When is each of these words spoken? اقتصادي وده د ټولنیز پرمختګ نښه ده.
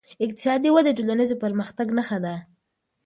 اقتصادي 0.25 0.67
وده 0.75 0.91
د 0.93 0.95
ټولنیز 0.97 1.31
پرمختګ 1.43 1.87
نښه 1.97 2.17
ده. 2.25 2.35